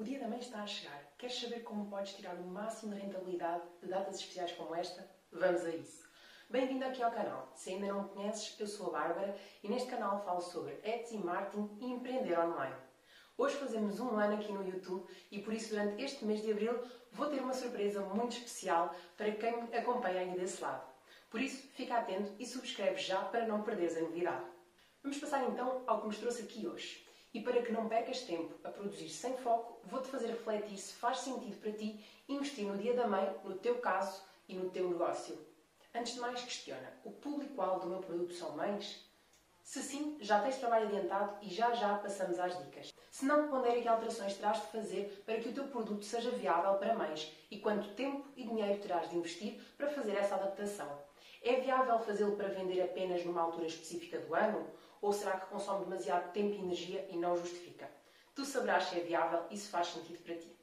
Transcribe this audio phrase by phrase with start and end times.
[0.00, 0.98] O dia da mãe está a chegar.
[1.18, 5.06] Queres saber como podes tirar o máximo de rentabilidade de datas especiais como esta?
[5.30, 6.08] Vamos a isso!
[6.48, 7.52] Bem-vindo aqui ao canal.
[7.54, 11.18] Se ainda não me conheces, eu sou a Bárbara e neste canal falo sobre Etsy,
[11.18, 12.74] marketing e empreender online.
[13.36, 16.80] Hoje fazemos um ano aqui no YouTube e por isso durante este mês de Abril
[17.12, 20.82] vou ter uma surpresa muito especial para quem me acompanha aí desse lado.
[21.28, 24.46] Por isso, fica atento e subscreve já para não perderes a novidade.
[25.02, 27.09] Vamos passar então ao que nos trouxe aqui hoje.
[27.32, 31.18] E para que não percas tempo a produzir sem foco, vou-te fazer refletir se faz
[31.18, 35.38] sentido para ti investir no dia da mãe, no teu caso e no teu negócio.
[35.94, 39.08] Antes de mais, questiona: o público-alvo do meu produto são mães?
[39.62, 42.92] Se sim, já tens trabalho adiantado e já já passamos às dicas.
[43.10, 46.74] Se não, pondera que alterações terás de fazer para que o teu produto seja viável
[46.74, 50.88] para mães e quanto tempo e dinheiro terás de investir para fazer essa adaptação.
[51.42, 54.68] É viável fazê-lo para vender apenas numa altura específica do ano?
[55.00, 57.90] Ou será que consome demasiado tempo e energia e não justifica?
[58.34, 60.54] Tu saberás se é viável e se faz sentido para ti.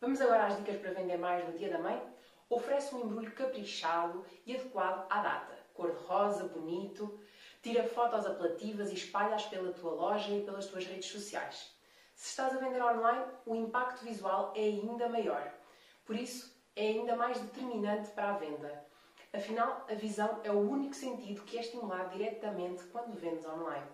[0.00, 2.00] Vamos agora às dicas para vender mais no Dia da Mãe?
[2.48, 5.58] Oferece um embrulho caprichado e adequado à data.
[5.72, 7.18] Cor-de-rosa, bonito.
[7.62, 11.74] Tira fotos apelativas e espalha-as pela tua loja e pelas tuas redes sociais.
[12.14, 15.52] Se estás a vender online, o impacto visual é ainda maior.
[16.04, 18.86] Por isso, é ainda mais determinante para a venda.
[19.34, 23.88] Afinal, a visão é o único sentido que é estimulado diretamente quando vendes online.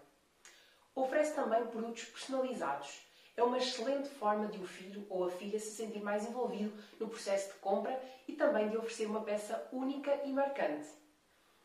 [0.94, 3.00] Oferece também produtos personalizados.
[3.34, 7.08] É uma excelente forma de o filho ou a filha se sentir mais envolvido no
[7.08, 10.88] processo de compra e também de oferecer uma peça única e marcante.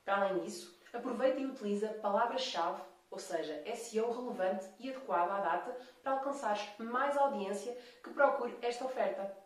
[0.06, 2.82] Para além disso, aproveita e utiliza palavras-chave,
[3.12, 8.86] ou seja, SEO relevante e adequado à data para alcançar mais audiência que procure esta
[8.86, 9.45] oferta.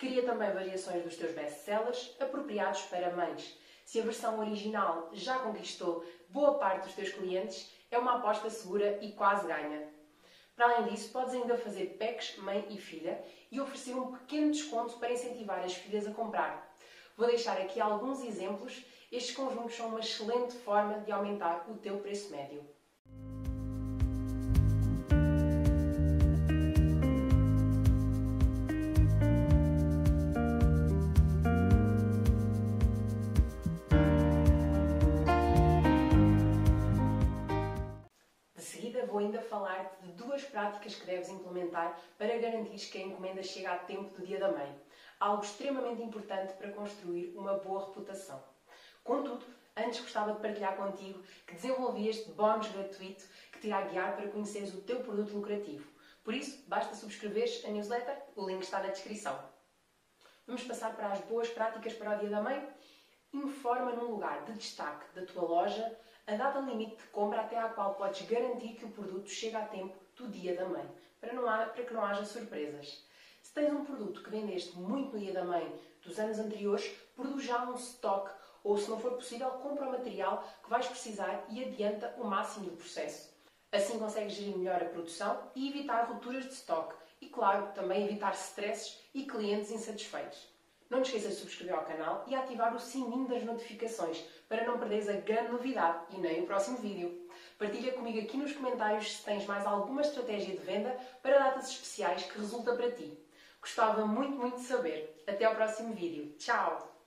[0.00, 3.54] Cria também variações dos teus best-sellers apropriados para mães.
[3.84, 8.98] Se a versão original já conquistou boa parte dos teus clientes, é uma aposta segura
[9.02, 9.86] e quase ganha.
[10.56, 14.98] Para além disso, podes ainda fazer packs mãe e filha e oferecer um pequeno desconto
[14.98, 16.74] para incentivar as filhas a comprar.
[17.14, 18.82] Vou deixar aqui alguns exemplos.
[19.12, 22.66] Estes conjuntos são uma excelente forma de aumentar o teu preço médio.
[39.80, 44.14] Falar de duas práticas que deves implementar para garantir que a encomenda chega a tempo
[44.14, 44.74] do Dia da Mãe.
[45.18, 48.42] Algo extremamente importante para construir uma boa reputação.
[49.02, 49.44] Contudo,
[49.76, 54.28] antes gostava de partilhar contigo que desenvolvi este bónus gratuito que te irá guiar para
[54.28, 55.90] conheceres o teu produto lucrativo.
[56.22, 59.38] Por isso, basta subscreveres a newsletter, o link está na descrição.
[60.46, 62.68] Vamos passar para as boas práticas para o Dia da Mãe?
[63.32, 65.96] Informa num lugar de destaque da tua loja
[66.26, 69.66] a data limite de compra até à qual podes garantir que o produto chega a
[69.66, 70.88] tempo do dia da mãe,
[71.20, 73.04] para, não há, para que não haja surpresas.
[73.42, 77.44] Se tens um produto que vendeste muito no dia da mãe dos anos anteriores, produz
[77.44, 78.30] já um stock
[78.62, 82.66] ou, se não for possível, compra o material que vais precisar e adianta o máximo
[82.66, 83.30] do processo.
[83.72, 88.34] Assim consegues gerir melhor a produção e evitar rupturas de stock e, claro, também evitar
[88.34, 90.48] stresses e clientes insatisfeitos.
[90.90, 94.76] Não te esqueças de subscrever ao canal e ativar o sininho das notificações para não
[94.76, 97.28] perderes a grande novidade e nem o próximo vídeo.
[97.56, 102.24] Partilha comigo aqui nos comentários se tens mais alguma estratégia de venda para datas especiais
[102.24, 103.16] que resulta para ti.
[103.60, 105.22] Gostava muito, muito de saber.
[105.28, 106.34] Até ao próximo vídeo.
[106.38, 106.99] Tchau!